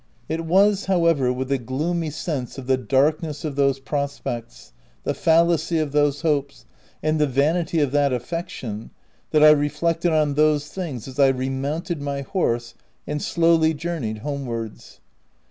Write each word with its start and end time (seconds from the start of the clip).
It 0.27 0.45
was, 0.47 0.85
however, 0.85 1.31
with 1.31 1.51
a 1.51 1.59
gloomy 1.59 2.09
sense 2.09 2.57
of 2.57 2.65
the 2.65 2.75
darkness 2.75 3.45
of 3.45 3.55
those 3.55 3.79
pros 3.79 4.19
pects, 4.25 4.71
the 5.03 5.13
fallacy 5.13 5.77
of 5.77 5.91
those 5.91 6.21
hopes, 6.23 6.65
and 7.03 7.19
the 7.19 7.27
vanity 7.27 7.79
of 7.81 7.91
that 7.91 8.11
affection, 8.11 8.89
that 9.29 9.43
I 9.43 9.51
reflected 9.51 10.11
on 10.11 10.33
those 10.33 10.69
things 10.69 11.07
as 11.07 11.19
I 11.19 11.27
remounted 11.27 12.01
my 12.01 12.21
horse 12.21 12.73
and 13.05 13.21
slowly 13.21 13.75
journeyed 13.75 14.17
homewards. 14.25 15.01